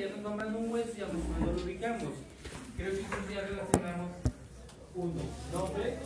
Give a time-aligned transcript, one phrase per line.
[0.00, 2.14] Ya nos nombran un hueso y a lo ubicamos.
[2.74, 4.08] Creo que estos ya relacionamos
[4.94, 5.20] uno,
[5.52, 5.98] nombre,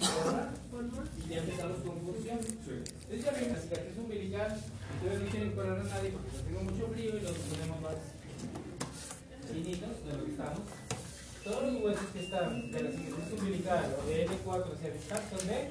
[0.00, 0.50] ¿verdad?
[1.20, 2.38] Y ya empezamos con función.
[2.40, 4.56] Entonces ya ven, la cicatriz umbilical,
[4.96, 8.00] ustedes no quieren correr a nadie porque tengo mucho frío y los ponemos más
[9.52, 10.60] finitos de lo que estamos.
[11.44, 15.48] Todos los huesos que están de la cicatriz umbilical o de L4 hacia distal son
[15.48, 15.68] de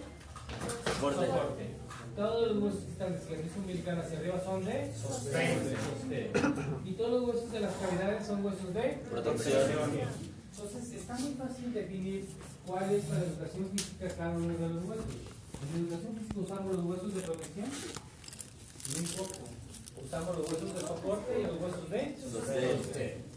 [0.86, 1.89] soporte.
[2.20, 6.28] Todos los huesos que están de cicatriz umbilical hacia arriba son de sostén.
[6.86, 9.72] Y todos los huesos de las cavidades son huesos de Protección.
[10.52, 12.28] Entonces está muy fácil definir
[12.68, 15.06] cuál es la educación física de cada uno de los huesos.
[15.64, 17.68] En la educación física usamos los huesos de protección,
[18.92, 19.40] muy poco.
[20.04, 23.30] Usamos los huesos de soporte y los huesos de Sostén.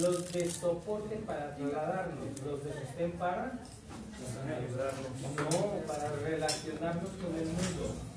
[0.00, 3.60] Los de soporte para trasladarnos, los de sostén para
[5.36, 8.13] no, para relacionarnos con el mundo.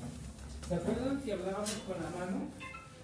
[0.68, 2.44] ¿Se acuerdan si hablábamos con la mano?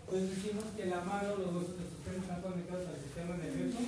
[0.04, 3.80] Pues decimos que la mano, los huesos de sostén están conectados al sistema nervioso.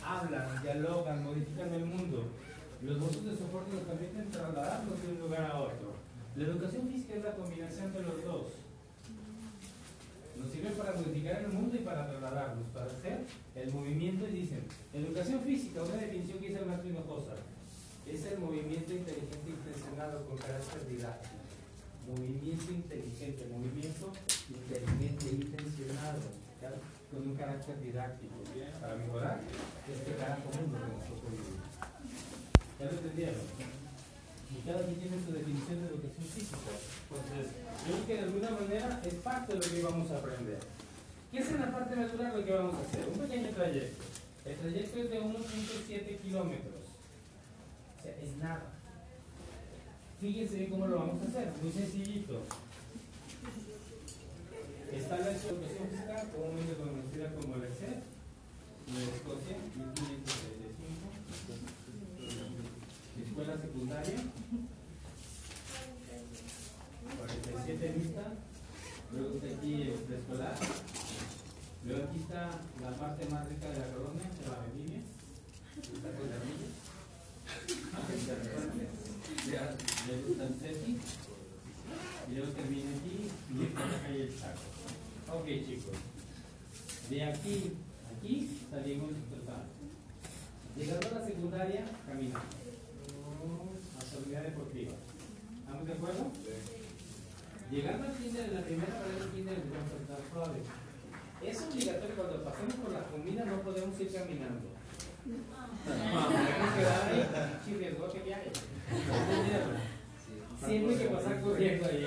[0.00, 2.32] Hablan, dialogan, modifican el mundo.
[2.80, 6.00] Los huesos de soporte nos permiten trasladarnos de un lugar a otro.
[6.36, 8.46] La educación física es la combinación de los dos.
[10.40, 13.20] Nos sirve para modificar el mundo y para trasladarnos, para hacer
[13.54, 14.26] el movimiento.
[14.26, 17.36] Y dicen, educación física, una definición que dice el maestro Hinojosa,
[18.08, 21.43] es el movimiento inteligente intencionado con carácter didáctico.
[22.06, 24.12] Movimiento inteligente, movimiento
[24.48, 26.20] inteligente intencionado,
[26.60, 26.70] ¿ya?
[27.10, 28.34] con un carácter didáctico,
[28.80, 29.40] para mejorar
[29.88, 31.64] este carácter mundo que nosotros vivimos.
[32.78, 33.34] ¿Ya lo entendieron?
[34.50, 36.74] Y cada quien tiene su definición de educación física.
[37.08, 37.46] Entonces,
[37.88, 40.60] yo creo que de alguna manera es parte de lo que vamos a aprender.
[41.32, 43.08] ¿Qué es en la parte natural lo que vamos a hacer?
[43.08, 44.04] Un pequeño trayecto.
[44.44, 46.84] El trayecto es de 1.7 kilómetros.
[47.98, 48.73] O sea, es nada.
[50.24, 51.52] Fíjense cómo lo vamos a hacer.
[51.62, 52.40] Muy sencillito.
[54.90, 58.00] Está la educación física, comúnmente conocida como el ESET,
[58.88, 60.00] de Escocia, 1535.
[63.20, 64.16] Escuela secundaria.
[67.18, 68.24] 47 lista.
[69.12, 70.56] Luego está aquí el preescolar.
[71.84, 72.48] Luego aquí está
[72.80, 75.03] la parte más rica de la colonia, de la vendimia.
[82.34, 84.66] 0 termina aquí y esta es la calle del Chaco.
[85.38, 85.94] Ok, chicos.
[87.08, 89.70] De aquí a aquí salimos total.
[90.74, 92.42] Llegando a la secundaria, caminamos.
[93.94, 94.94] Actividad deportiva.
[95.60, 96.32] ¿Estamos de acuerdo?
[96.42, 96.50] Sí.
[97.70, 100.58] Llegando al kinder, en la primera pared del kinder, vamos a estar suave.
[101.38, 104.74] Es obligatorio cuando pasemos por la comida no podemos ir caminando.
[105.24, 105.38] No,
[106.28, 107.74] tenemos que dar ahí, si
[108.12, 108.50] que viaje.
[110.66, 112.06] Siempre que pasar corriendo ahí.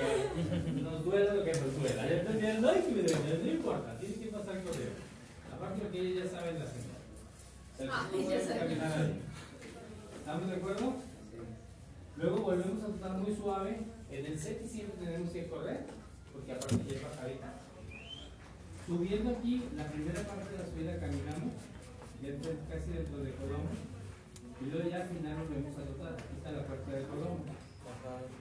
[0.82, 2.06] Nos duele lo que nos duela.
[2.08, 2.62] ¿Ya entendieron?
[2.62, 5.00] No hay que ver, no importa, tienes que pasar corriendo.
[5.54, 6.98] Aparte porque ellos ya saben la señal.
[7.74, 8.80] O sea, Ah, ya saben.
[8.80, 9.20] ahí.
[10.18, 10.94] ¿Estamos de acuerdo?
[12.16, 13.78] Luego volvemos a estar muy suave.
[14.10, 15.84] En el set siempre tenemos que correr,
[16.32, 17.54] porque aparte lleva bajadita.
[18.86, 21.52] Subiendo aquí, la primera parte de la subida caminamos,
[22.22, 23.68] ya entré casi dentro de Colomo.
[24.60, 26.12] Y luego ya al final nos vemos a dotar.
[26.14, 27.38] Aquí está la puerta de Colomo.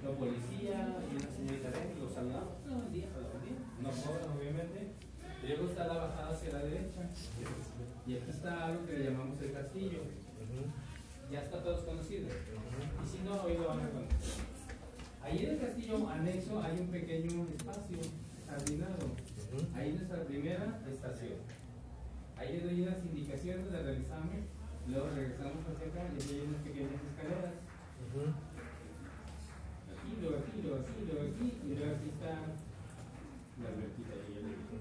[0.04, 2.54] La policía y una señorita dentro, los saludamos.
[2.66, 3.60] No, buen día, hola, buen día.
[3.84, 4.94] No cobran, obviamente.
[5.44, 7.02] Luego está la bajada hacia la derecha.
[8.08, 10.00] Y aquí está algo que le llamamos el castillo.
[11.30, 12.32] Ya está todos conocidos.
[12.32, 14.46] Y si no, hoy lo van a conocer.
[15.22, 17.98] Ahí en el castillo anexo hay un pequeño espacio
[18.48, 19.12] jardinado.
[19.76, 21.40] Ahí es nuestra primera estación.
[22.38, 24.48] Ahí les doy unas indicaciones de realizarme.
[24.88, 27.54] Luego regresamos hacia acá y aquí hay unas pequeñas escaleras.
[30.18, 31.46] Aquí, luego aquí, luego aquí, luego aquí.
[31.62, 32.34] Y luego aquí está
[33.62, 34.78] la alberquita ahí, ya le dije.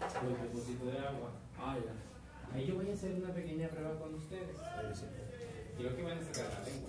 [0.00, 1.30] O el depósito de agua.
[1.60, 1.92] Ah, ya.
[2.48, 4.56] Ahí yo voy a hacer una pequeña prueba con ustedes.
[5.76, 6.88] Quiero que van a sacar la lengua.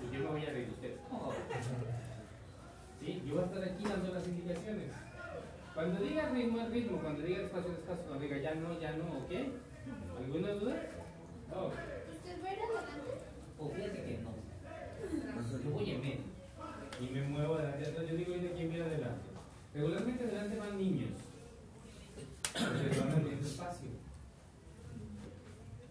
[0.00, 0.98] Y yo me voy a reír de ustedes.
[3.00, 3.22] ¿Sí?
[3.26, 4.92] Yo voy a estar aquí dando las indicaciones.
[5.74, 8.92] Cuando diga ritmo es ritmo, cuando diga despacio es despacio, cuando diga ya no, ya
[8.96, 9.32] no, ¿ok?
[10.16, 10.76] ¿Alguna duda?
[11.50, 11.66] No.
[11.66, 13.12] ¿Usted va a ir adelante?
[13.58, 14.33] O fíjate que no.
[15.64, 16.34] Yo voy en medio.
[17.00, 17.88] Y me muevo adelante.
[17.88, 19.22] Entonces yo digo, ¿y quién viene adelante?
[19.74, 21.10] Regularmente adelante van niños.
[22.52, 23.88] Porque van abriendo espacio.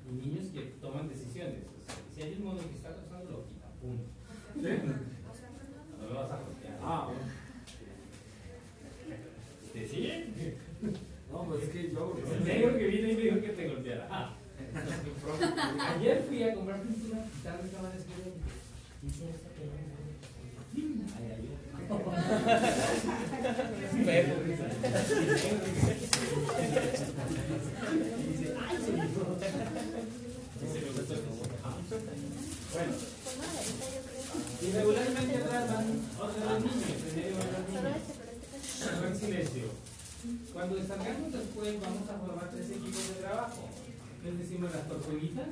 [0.07, 1.63] Y niños que toman decisiones.
[1.65, 3.71] O sea, si hay un modo que está pasando, lo quitan.
[3.81, 4.03] Punto.
[5.99, 6.79] No me vas a golpear.
[6.81, 7.09] Ah.
[9.71, 10.33] ¿Te siguen?
[11.31, 12.13] No, pues es que yo.
[12.29, 14.35] El negro que viene y me dijo que te golpeara.
[15.95, 17.93] Ayer fui a comprar pintura y estaba
[19.03, 19.09] y
[34.71, 35.99] regularmente tratan
[36.63, 36.87] niños,
[40.53, 41.49] Cuando descargamos el
[41.81, 43.67] vamos a formar tres equipos de trabajo.
[44.23, 45.49] Les decimos las tortuguitas.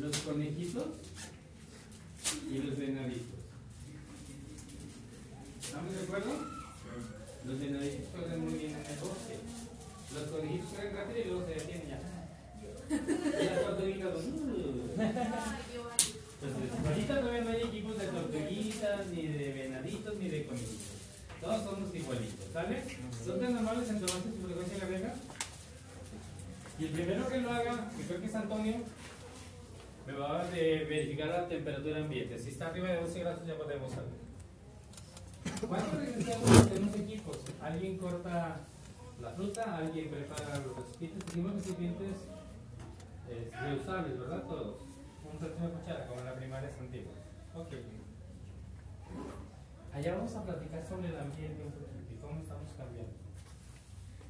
[0.00, 0.84] Los conejitos
[2.50, 3.38] y los venaditos.
[5.62, 6.32] ¿Estamos de acuerdo?
[7.46, 9.36] Los venaditos corren muy bien en el bosque.
[10.14, 12.00] Los conejitos corren rápido y luego se detienen ya.
[12.90, 14.90] Y las tortuguitas, "Uh".
[16.44, 20.94] Entonces, ahorita todavía no hay equipos de tortuguitas, ni de venaditos, ni de conejitos.
[21.40, 22.82] Todos somos igualitos, ¿sale?
[23.24, 25.14] ¿Son tan normales en tomarse su frecuencia cardíaca?
[26.78, 28.76] Y el primero que lo haga, que creo que es Antonio,
[30.06, 32.38] me va a verificar la temperatura ambiente.
[32.38, 34.24] Si está arriba de 12 grados ya podemos salir.
[35.66, 37.38] ¿Cuántos regresamos tenemos equipos?
[37.62, 38.60] Alguien corta
[39.20, 41.28] la fruta, alguien prepara los recipientes.
[41.28, 42.16] Hicimos recipientes
[43.30, 44.42] eh, reusables, ¿verdad?
[44.42, 44.76] Todos.
[45.24, 47.12] Un de cuchara, como en la primaria es antigua.
[47.54, 47.72] Ok.
[49.94, 53.12] Allá vamos a platicar sobre el ambiente un poquito y cómo estamos cambiando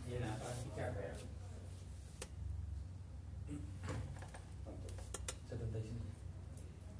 [0.08, 1.16] en la práctica real.
[5.54, 6.04] 75.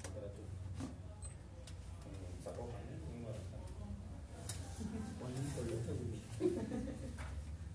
[0.03, 0.47] Temperatura.
[2.03, 3.03] Como Zapopan, ¿eh?
[3.03, 3.65] Muy Guadalajara.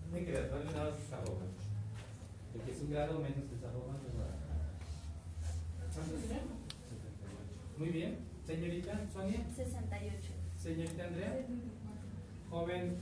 [0.01, 1.51] No me creas, no le dabas Zapopan.
[2.51, 4.75] Porque es un grado menos de Zapopan de Guadalajara.
[5.93, 6.41] ¿Cuántos tiene?
[7.77, 8.17] Muy bien.
[8.45, 10.17] Señorita Sonia, 68.
[10.57, 11.45] señorita Andrea,
[12.49, 12.97] joven,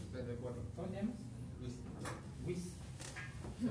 [0.75, 1.15] ¿cómo te llamas?
[2.45, 2.75] Luis.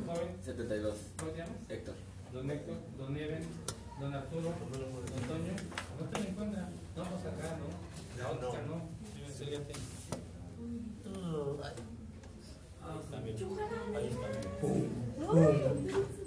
[0.07, 0.97] Joven, 72.
[1.19, 1.57] ¿cómo te llamas?
[1.69, 1.95] Héctor.
[2.33, 3.45] Don Héctor, don Eben,
[4.01, 5.53] don Arturo, don Toño.
[6.01, 6.69] ¿No te lo encuentra?
[6.97, 8.23] No, pues acá, ¿no?
[8.23, 8.99] La otra no.
[9.39, 9.79] Tengo.
[12.83, 13.39] Ahí está, mira.
[13.97, 15.08] Ahí está, mira.
[15.19, 16.18] Woo!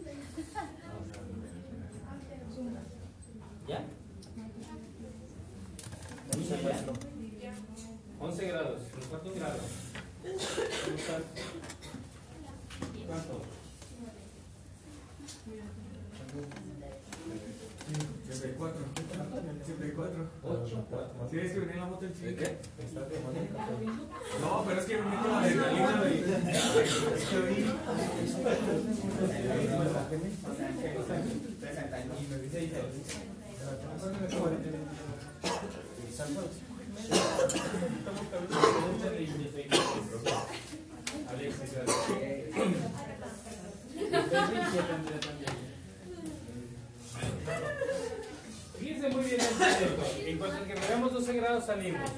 [48.79, 50.27] Fíjense muy bien el.
[50.27, 52.09] En cuanto que llegamos 12 grados salimos.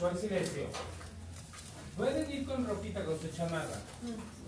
[0.00, 0.64] Por silencio.
[1.96, 3.80] Pueden ir con ropita, con su chamarra.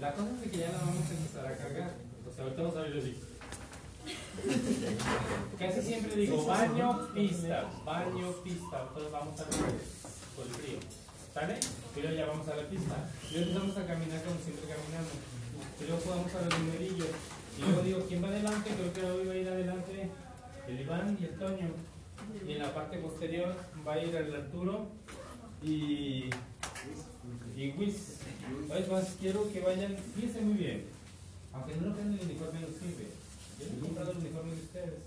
[0.01, 1.95] La cosa es que ya la vamos a empezar a cargar.
[2.19, 3.36] Entonces ahorita vamos a ver así.
[5.59, 8.85] Casi siempre digo baño, pista, baño, pista.
[8.89, 9.81] Entonces vamos a ver
[10.37, 10.79] por el frío.
[11.33, 11.59] ¿Sale?
[11.95, 13.11] Pero ya vamos a la pista.
[13.31, 15.13] Y empezamos a caminar como siempre caminamos.
[15.81, 17.09] Y luego vamos a los numerillos.
[17.59, 18.71] Y luego digo, ¿quién va adelante?
[18.71, 20.11] Creo que hoy va a ir adelante
[20.69, 21.71] el Iván y el Toño.
[22.47, 23.55] Y en la parte posterior
[23.87, 24.89] va a ir el Arturo
[25.63, 26.31] y,
[27.57, 28.19] y Wiz.
[28.75, 30.85] Es más, quiero que vayan, fíjense muy bien.
[31.53, 33.26] Aunque no lo vean el uniforme no sirve.
[33.59, 35.01] Yo no he comprado el uniforme de ustedes.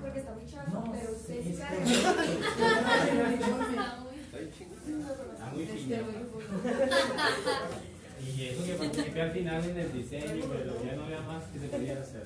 [0.00, 1.54] Porque está muy chato, pero usted sí que-
[5.34, 5.96] Está muy fino.
[8.24, 11.58] Y eso que participé al final en el diseño, pero ya no había más que
[11.58, 12.24] se podía hacer.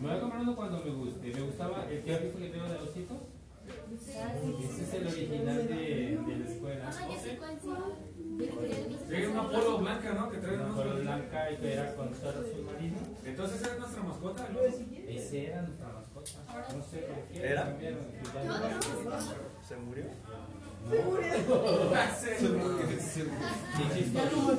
[0.00, 1.28] Me voy a comprar uno cuando me guste.
[1.32, 2.92] Me gustaba el que has visto que tengo de los
[3.94, 5.74] Ese es el original de,
[6.26, 6.90] de la escuela.
[6.90, 7.68] Ah, ya sé cuál sí.
[9.08, 10.30] Trae una polo blanca, ¿no?
[10.30, 12.96] Que trae Una unos color blanca y que era con suelo azul marino.
[13.24, 14.60] Entonces era nuestra mascota, ¿no?
[14.60, 16.30] Ese era nuestra mascota.
[16.76, 17.46] No sé por qué.
[17.46, 17.62] ¿Era?
[17.64, 19.20] cambiaron, que ya no-
[19.68, 20.04] ¿Se murió?
[22.32, 24.58] Sí, chistoso.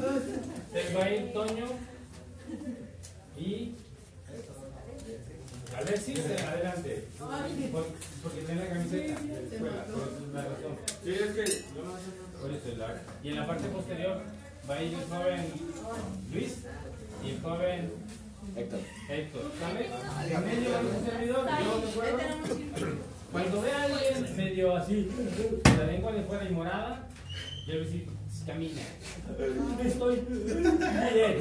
[0.71, 1.65] Se va a ir Toño
[3.37, 3.75] y
[5.77, 7.03] Alexis, eh, adelante.
[7.71, 7.87] Por-
[8.23, 10.77] porque tiene la camiseta de la escuela, por eso es la razón.
[11.03, 11.63] Sí, es que
[13.23, 14.21] Y en la parte posterior
[14.69, 15.45] va a ir el joven
[16.33, 16.57] Luis
[17.23, 17.91] y el joven
[18.55, 18.79] Héctor.
[19.09, 19.41] Héctor.
[19.59, 19.85] ¿Sale?
[20.35, 22.97] En medio un servidor, yo de acuerdo.
[23.31, 25.09] Cuando vea a alguien medio así,
[25.63, 27.07] con la lengua de fuera y morada,
[27.65, 28.07] yo le decir,
[28.45, 28.81] camina.
[29.83, 31.37] Estoy bien.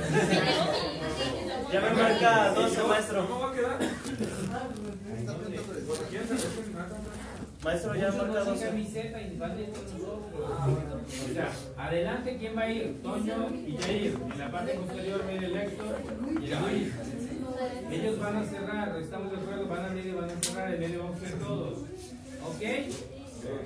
[1.73, 3.41] Ya me marca 12, ¿Cómo maestro.
[3.41, 3.79] va a quedar?
[7.65, 8.67] Maestro, ya marca no sin 12.
[8.67, 10.21] camiseta y nosotros.
[11.31, 13.03] O sea, adelante, ¿quién va a ir?
[13.03, 14.19] Toño y Jair.
[14.33, 15.97] En la parte posterior viene el Héctor
[16.41, 16.93] y el Luis.
[17.91, 20.81] Ellos van a cerrar, estamos de acuerdo, van a abrir y van a cerrar, en
[20.81, 21.79] medio vamos a ir todos.
[22.49, 22.63] ¿Ok?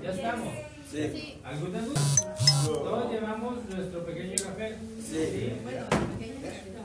[0.03, 0.76] Ya estamos.
[0.97, 1.37] Sí.
[1.45, 2.01] ¿Alguna duda?
[2.65, 4.77] Todos llevamos nuestro pequeño café.
[5.07, 5.53] Sí.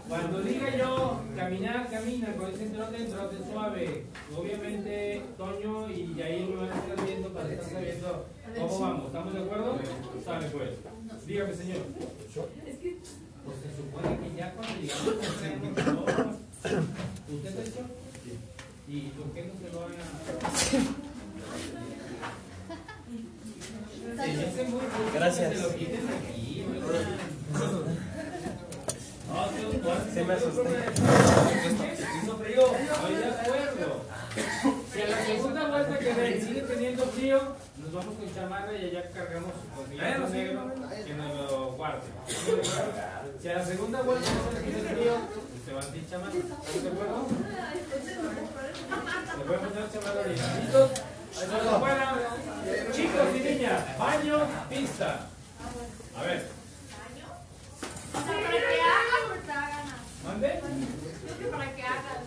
[0.10, 4.04] Cuando diga yo caminar, camina, cuando dicen trote, trote suave.
[4.36, 8.26] Obviamente Toño y Yair me van a estar viendo para estar sabiendo
[8.60, 9.06] cómo vamos.
[9.06, 9.80] ¿Estamos de acuerdo?
[10.26, 10.72] Sale pues.
[11.26, 11.78] Dígame, señor.
[12.36, 15.82] Pues se supone que ya cuando llegamos al segundo,
[17.32, 17.84] ¿usted ha hecho?
[18.90, 20.04] ¿Y por qué no se lo van a...?
[23.62, 23.91] Se me hace muy justo
[25.14, 25.54] Gracias.
[25.54, 28.02] se lo quiten aquí, ¿no?
[29.32, 30.62] No, tú, tú, Se me asusté.
[32.24, 34.02] Hizo frío, estoy de acuerdo.
[34.94, 37.40] Si a la segunda vuelta que ven sigue teniendo frío,
[37.78, 40.28] nos vamos con chamarra y allá cargamos con negro
[41.06, 42.02] que nos lo guarde.
[43.42, 46.34] Si a la segunda vuelta no se tiene frío, pues se van sin chamarra.
[46.34, 47.28] ¿Estás de acuerdo?
[49.32, 50.60] Se puede poner chamarra ahorita.
[50.60, 50.92] ¿Listos?
[51.32, 52.16] Eso es afuera.
[52.92, 55.28] Chicos y niñas, baño, pista.
[56.16, 56.48] A ver,
[58.12, 58.62] que
[60.24, 60.60] mande.
[61.24, 62.22] Creo que para que hagan.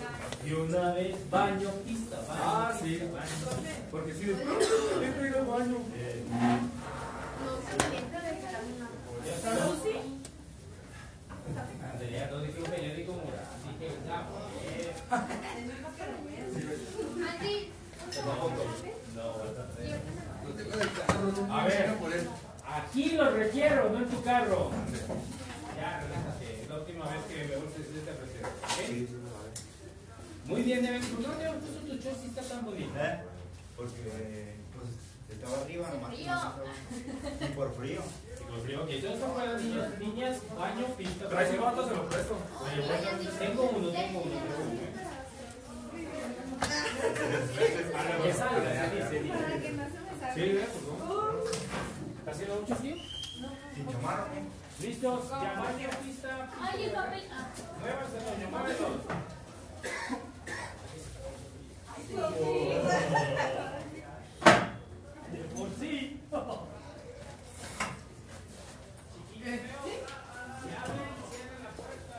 [0.44, 2.42] Y una vez baño, pista, baño.
[2.42, 2.84] Ah, sí.
[2.84, 3.28] pista, baño.
[3.90, 4.68] Porque si después
[5.00, 5.76] tengo que ir al baño.
[9.24, 9.64] Ya sabes.
[11.92, 13.46] Andrea, no dije un periódico moral,
[13.78, 14.18] dije ya,
[17.28, 17.70] Andy,
[21.50, 21.96] A ver,
[22.66, 24.70] aquí lo requiero, no en tu carro.
[25.76, 28.44] Ya, relájate, es la última vez que me uses esta presión.
[28.64, 29.24] ¿ok?
[30.46, 32.92] Muy bien, Evan, ¿por qué no puso tu chor si está tan bonito?
[32.98, 33.20] ¿Eh?
[33.76, 34.88] Porque pues
[35.36, 36.14] estaba arriba nomás.
[36.14, 36.34] Frío.
[37.40, 38.02] Y por frío.
[38.40, 41.28] Y con frío, ok, entonces afuera, niños, niñas, baño, pista.
[41.28, 42.36] Trae si vato, se lo presto.
[43.38, 44.40] Tengo uno, tengo uno.
[48.24, 49.13] Que salga, se dice.
[50.34, 50.68] Sí, ¿verdad?
[50.72, 51.30] Pues no.
[52.18, 52.96] ¿Está haciendo mucho frío?
[53.74, 54.26] Sin chamarra.
[54.80, 55.30] ¿Listos?
[55.30, 56.50] Ya baño, pista.
[56.60, 57.22] Ay, el papel.
[57.30, 57.46] Ah.
[57.80, 58.78] Muévanse, doña, muévanlos.
[65.32, 66.20] De por sí.
[69.34, 69.60] Chiquillos,
[70.64, 72.18] ya ven, cierren la puerta.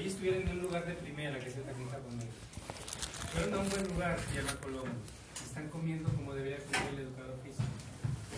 [0.00, 2.32] Hoy estuvieran en un lugar de primera, que es el Tajinta conmigo.
[3.34, 4.88] Fueron a un buen lugar, Tierra Colón.
[5.44, 7.68] Están comiendo como debería comer el educador físico,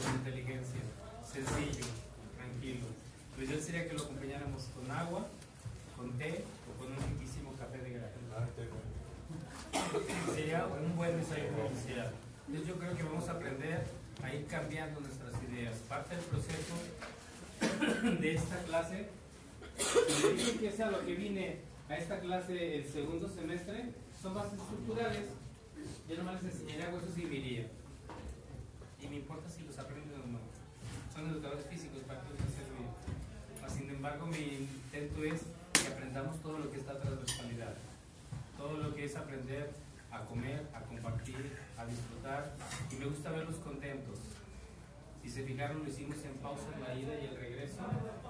[0.03, 0.83] con inteligencia,
[1.23, 1.87] sencillo,
[2.35, 2.87] tranquilo.
[3.39, 5.29] Lo ideal sería que lo acompañáramos con agua,
[5.97, 8.11] con té o con un riquísimo café de grano.
[10.35, 12.11] Sería un buen desayuno inicial.
[12.49, 13.87] Entonces yo creo que vamos a aprender
[14.21, 15.77] a ir cambiando nuestras ideas.
[15.89, 16.75] Parte del proceso
[18.19, 19.07] de esta clase,
[19.79, 23.93] y le dije que es a lo que vine a esta clase el segundo semestre,
[24.21, 25.29] son bases estructurales.
[26.09, 27.67] Yo nomás les enseñaría huesos y miría.
[29.01, 30.39] Y me importa si los aprenden o no.
[31.13, 32.87] Son educadores físicos para que les servir.
[33.69, 35.43] Sin embargo, mi intento es
[35.73, 37.75] que aprendamos todo lo que está transversalidad.
[38.57, 39.71] Todo lo que es aprender
[40.11, 42.55] a comer, a compartir, a disfrutar.
[42.91, 44.19] Y me gusta verlos contentos.
[45.23, 47.81] Si se fijaron, lo hicimos en pausa en la ida y el regreso.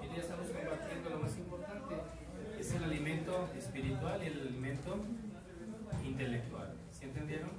[0.03, 1.95] Y ya estamos compartiendo lo más importante.
[2.59, 4.97] Es el alimento espiritual y el alimento
[6.05, 6.75] intelectual.
[6.91, 7.49] ¿Sí entendieron?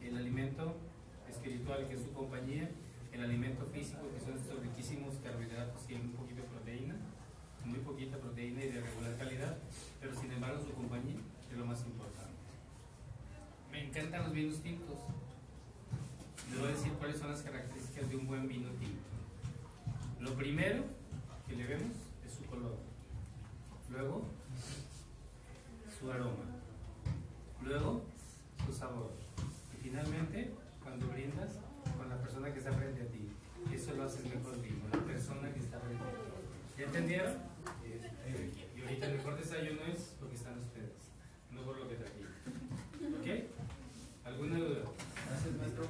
[0.00, 0.76] El alimento
[1.28, 2.70] espiritual, que es su compañía,
[3.12, 6.94] el alimento físico, que son estos riquísimos carbohidratos y un poquito de proteína,
[7.64, 9.56] muy poquita proteína y de regular calidad,
[10.00, 11.16] pero sin embargo su compañía
[11.50, 12.38] es lo más importante.
[13.72, 14.98] Me encantan los vinos tintos.
[16.50, 19.02] Les voy a decir cuáles son las características de un buen vino tinto.
[20.20, 20.84] Lo primero
[21.46, 21.92] que le vemos
[22.26, 22.76] es su color.
[23.90, 24.24] Luego,
[25.98, 26.44] su aroma.
[27.62, 28.02] Luego,
[28.66, 29.12] su sabor.
[29.74, 31.58] Y finalmente, cuando brindas
[31.96, 33.28] con la persona que está frente a ti.
[33.74, 36.78] Eso lo haces mejor vino, la persona que está frente a ti.
[36.78, 37.34] ¿Ya entendieron?
[38.76, 41.10] Y ahorita el mejor desayuno es lo que están ustedes,
[41.50, 42.30] no por lo que trajimos.
[43.18, 43.26] ¿Ok?
[44.24, 44.82] ¿Alguna duda?
[45.28, 45.86] Gracias, maestro.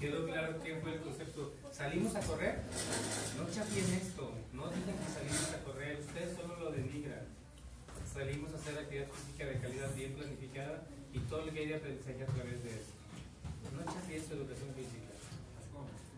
[0.00, 1.52] ¿Quedó claro qué fue el concepto?
[1.70, 2.62] ¿Salimos a correr?
[3.36, 7.28] No chapien esto, no digan que salimos a correr, ustedes solo lo denigran.
[8.08, 11.76] Salimos a hacer actividad física de calidad bien planificada y todo lo que hay de
[11.76, 12.96] aprendizaje a través de eso.
[13.76, 15.12] No chapien su educación física.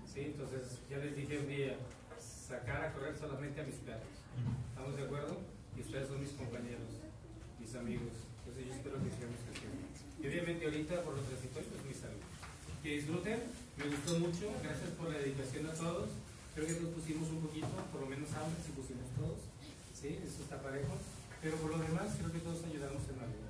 [0.07, 1.75] Sí, entonces ya les dije un día,
[2.23, 4.15] sacar a correr solamente a mis perros.
[4.71, 5.41] ¿Estamos de acuerdo?
[5.77, 7.03] Y ustedes son mis compañeros,
[7.59, 8.15] mis amigos.
[8.47, 9.83] Entonces yo espero que sigamos creciendo.
[10.23, 12.31] Y obviamente ahorita por los recipientes, pues mis amigos.
[12.83, 13.41] Que disfruten,
[13.77, 16.11] me gustó mucho, gracias por la dedicación a todos.
[16.55, 19.41] Creo que nos pusimos un poquito, por lo menos hambre si pusimos todos.
[19.97, 20.93] Sí, eso está parejo.
[21.41, 23.43] Pero por lo demás, creo que todos ayudamos en algo.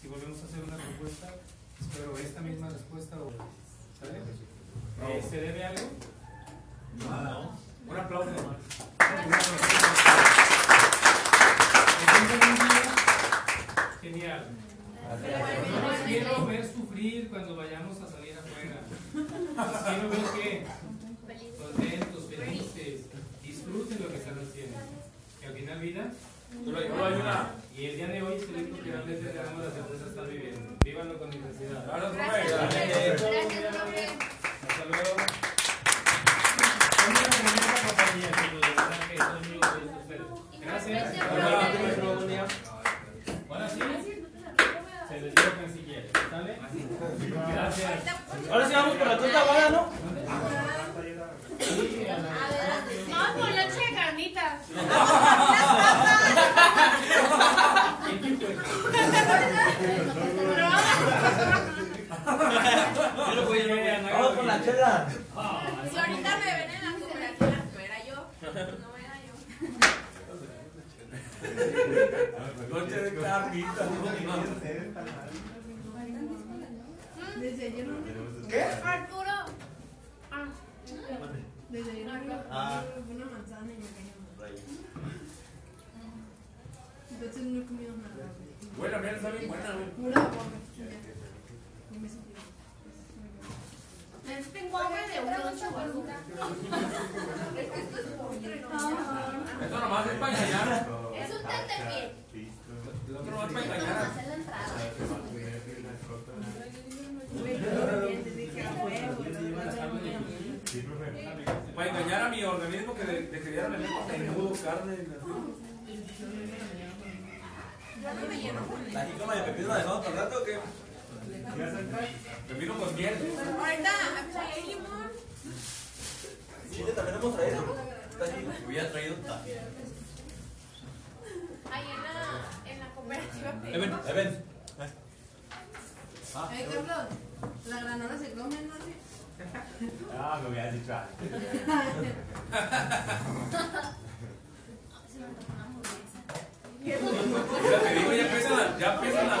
[0.00, 1.34] Si volvemos a hacer una propuesta,
[1.80, 3.32] espero esta misma respuesta o.
[4.00, 4.18] ¿Sale?
[4.18, 5.90] Eh, ¿Se debe algo?
[7.88, 8.56] Un aplauso.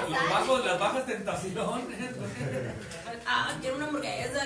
[0.02, 1.84] La- los bajos, las bajas tentaciones.
[3.26, 4.44] Ah, quiero una hamburguesa.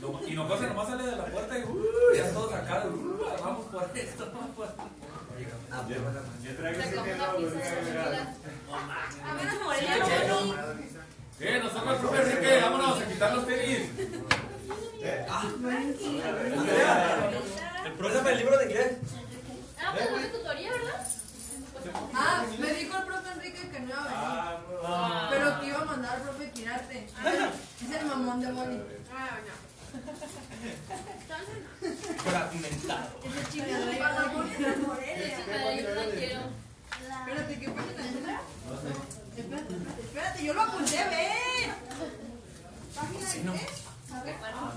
[0.00, 1.84] No, Y no nomás sale de la puerta y uh,
[2.16, 4.82] ya todos acá, uh, vamos por esto, vamos por esto.
[6.42, 8.34] Yo traigo Se ese que no, que comida.
[8.80, 9.36] A.
[11.40, 11.60] Eh,
[11.92, 13.88] el profe Enrique, vámonos a quitar los tenis.
[17.84, 18.92] El Préstame el libro de inglés.
[19.82, 21.06] Ah, pues una tutoría, ¿verdad?
[22.14, 24.80] Ah, me dijo el profe Enrique que no iba a venir.
[24.84, 25.28] Ah.
[25.30, 27.06] Pero que iba a mandar al profe Quirarte.
[27.06, 28.80] Es el mamón de Bonnie.
[29.12, 29.54] Ah, no.
[32.22, 33.20] Fragmentado.
[33.24, 35.38] Ese chingadero iba a Bonnie de Morelia.
[35.38, 36.40] Yo no la quiero.
[37.20, 37.90] Espérate, ¿qué pasa?
[39.36, 41.28] Espérate, espérate, espérate, yo lo apunté, ve.
[42.94, 43.68] Página de qué?
[44.10, 44.14] A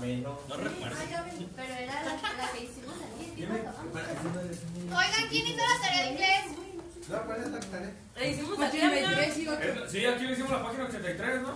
[0.00, 0.38] mí no.
[0.48, 0.96] No recuerdo.
[1.56, 3.26] Pero era la, la que hicimos aquí.
[4.86, 6.44] Oigan, ¿quién hizo la tarea de inglés?
[7.08, 7.92] No, ¿cuál es la que sale?
[8.16, 9.08] Le hicimos aquí, amiga.
[9.10, 11.48] 83 iba a Es- Sí, aquí le hicimos la página 83, ¿no?
[11.50, 11.52] A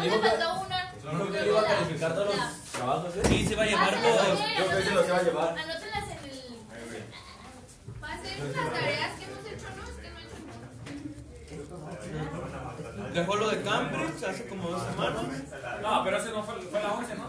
[0.00, 0.92] mí no me faltó una.
[1.12, 2.36] No, que iba a calificar todos los
[2.72, 3.22] trabajos, ¿eh?
[3.28, 4.02] Sí, se va a llevar los.
[4.02, 5.48] Yo pensé los iba a llevar.
[5.58, 6.40] Anótenlas en el.
[8.00, 9.82] Pasen las tareas que hemos hecho, ¿no?
[9.84, 10.38] Es que no he hecho
[12.98, 13.10] nada.
[13.14, 15.22] Dejó lo de Cambridge hace como dos semanas.
[15.82, 17.28] No, pero ese no fue, fue la 11, ¿no?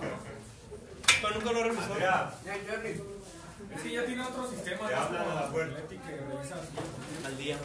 [1.22, 1.96] Pero nunca lo revisó.
[3.76, 4.90] Es que ya tiene otro sistema.
[4.90, 5.80] Ya hablan a la puerta.
[7.26, 7.58] Al día.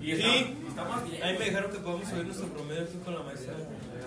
[0.00, 0.56] Y está, Sí.
[0.68, 1.22] está más bien.
[1.22, 3.54] A mí me dijeron que podemos subir nuestro promedio aquí con la maestra.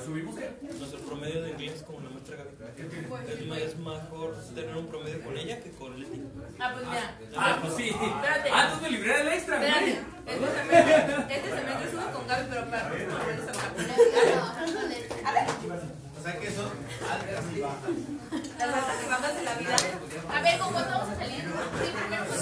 [0.03, 0.51] ¿Subimos qué?
[0.77, 3.61] Nuestro promedio de inglés con la maestra Gaby.
[3.61, 6.21] Es, es mejor tener un promedio con ella que con Leti.
[6.59, 7.17] Ah, pues mira.
[7.37, 7.87] Ah, pues sí.
[7.89, 8.49] Espérate.
[8.53, 10.01] Ah, tú te libré del extra, Espérate.
[10.27, 13.91] Este semestre, este semestre subo con Gaby, pero para el próximo se va a poner.
[15.25, 15.47] A ver,
[16.31, 16.71] sea que son
[17.09, 17.89] altas y bajas.
[18.59, 19.75] Las altas y bajas de la vida.
[20.33, 21.43] A ver, ¿con cuánto vamos a salir?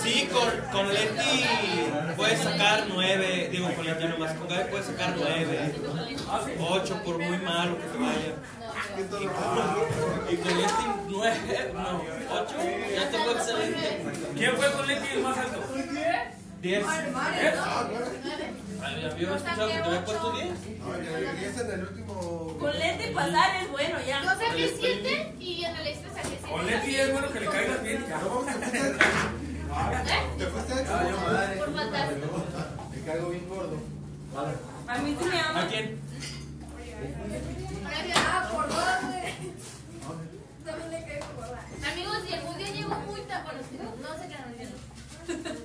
[0.02, 1.46] Sí, con, con Leti
[2.16, 3.50] puedes sacar nueve.
[3.52, 4.34] Digo, con Leti nomás.
[4.34, 5.76] Con Gaby puedes sacar nueve.
[6.60, 8.34] Ocho, por muy malo que te vaya.
[10.32, 12.56] Y con Leti 9, no, 8,
[12.96, 14.04] ya tengo excelente.
[14.36, 15.62] ¿Quién fue con Leti el más alto?
[15.74, 16.45] ¿Qué?
[16.66, 16.84] 10.
[16.84, 17.86] Ah,
[19.12, 19.82] ¿Habías escuchado que
[22.60, 24.24] Con lente pasar es bueno ya.
[24.24, 28.04] Yo saqué 7 y en el extra Con lente es bueno que le caigas bien,
[28.10, 28.50] cabrón.
[28.50, 28.98] ¿Eh?
[30.08, 30.22] ¿Eh?
[30.40, 30.74] ¿Te fuiste
[31.60, 32.14] Por matar.
[32.96, 33.78] Me caigo bien gordo.
[34.88, 35.16] A mí
[35.70, 36.00] quién?
[38.16, 38.66] Ah, por.
[41.92, 44.56] Amigos, si algún día llego muy tan no se quedan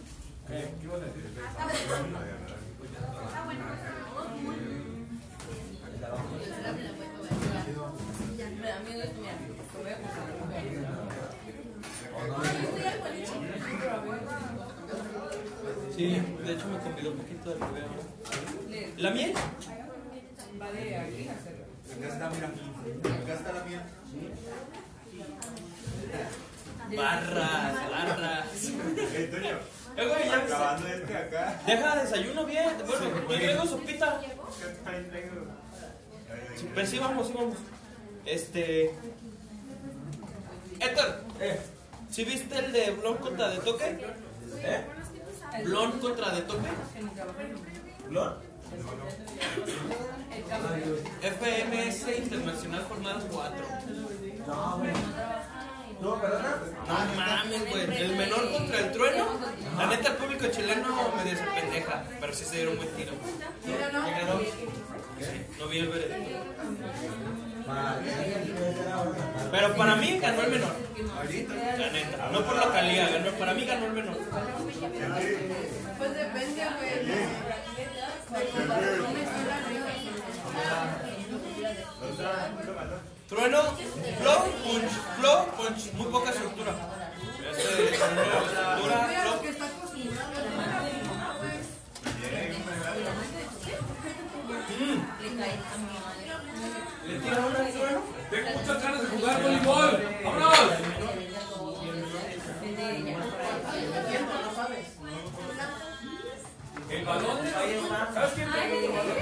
[15.96, 16.06] Sí,
[16.44, 18.92] de hecho me convidó un poquito de veo.
[18.96, 19.34] ¿La miel?
[21.96, 22.48] Acá está, mira.
[23.22, 23.86] Acá está la mía.
[26.96, 28.46] Barras, barras.
[30.00, 31.60] Eh, güey, ya Acabando este acá.
[31.66, 32.70] Deja desayuno bien.
[32.86, 34.20] Bueno, y luego sopita.
[36.74, 37.58] Pero sí vamos, sí vamos.
[38.24, 38.94] Este.
[40.80, 41.24] Héctor,
[42.10, 43.98] ¿sí viste el de Blon contra de toque?
[44.62, 44.84] ¿Eh?
[45.64, 46.68] Blon contra de toque.
[48.08, 48.34] ¿Blon?
[51.20, 53.66] FMS Internacional Jornadas 4.
[54.46, 54.82] No,
[56.00, 56.56] ¿perdona?
[56.88, 58.02] No mames, güey.
[58.02, 59.26] El menor contra el trueno.
[59.76, 62.04] La neta, el público chileno me se pendeja.
[62.20, 63.12] Pero sí se dieron buen tiro.
[65.58, 66.40] No vi el veredicto.
[69.50, 70.74] Pero para mí ganó el menor.
[71.78, 72.30] La neta.
[72.32, 74.16] No por la calidad, ganó, para mí ganó el menor.
[75.98, 77.20] Pues depende, güey.
[83.30, 83.62] Trueno,
[84.18, 86.72] flow, punch, flow, punch, muy poca estructura.
[87.48, 88.16] Este, flow.
[97.06, 98.02] ¿Le tira una al trueno?
[98.30, 99.90] Tengo muchas ganas de jugar voleibol.
[100.24, 100.58] ¡Vámonos!
[106.90, 107.38] El balón.
[108.12, 109.14] ¿Sabes quién tengo el balón?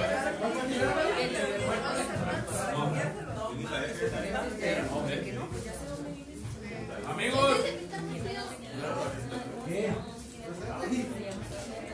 [7.07, 7.61] Amigos,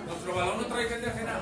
[0.07, 1.41] nuestro balón no trae gente ajena.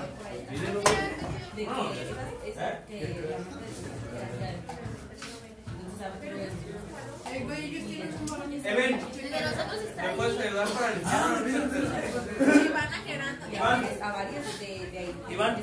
[8.64, 9.00] Eben,
[9.96, 10.96] ¿me puedes ayudar para
[13.52, 13.86] Iván, ¿Eh?
[15.28, 15.62] Iván.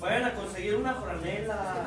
[0.00, 1.86] Vayan a conseguir una franela.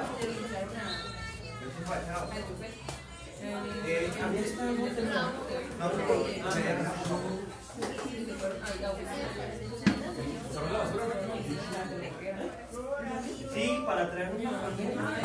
[13.53, 15.15] Sí, para traer una franela.